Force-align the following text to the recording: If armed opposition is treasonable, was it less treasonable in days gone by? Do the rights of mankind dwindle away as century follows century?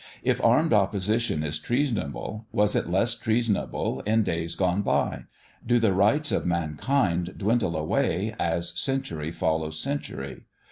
If 0.23 0.43
armed 0.43 0.73
opposition 0.73 1.43
is 1.43 1.59
treasonable, 1.59 2.47
was 2.51 2.75
it 2.75 2.89
less 2.89 3.13
treasonable 3.13 3.99
in 4.07 4.23
days 4.23 4.55
gone 4.55 4.81
by? 4.81 5.25
Do 5.63 5.77
the 5.77 5.93
rights 5.93 6.31
of 6.31 6.43
mankind 6.43 7.35
dwindle 7.37 7.77
away 7.77 8.33
as 8.39 8.71
century 8.79 9.29
follows 9.29 9.79
century? 9.79 10.45